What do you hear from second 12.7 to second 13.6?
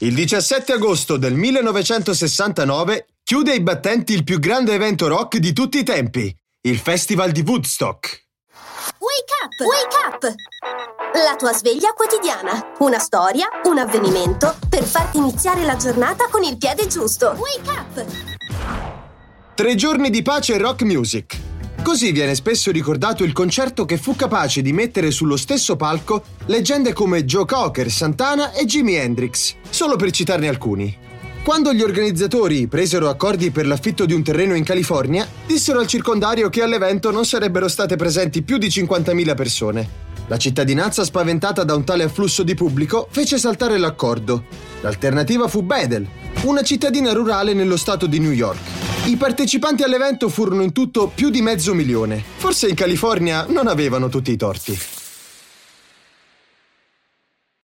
Una storia,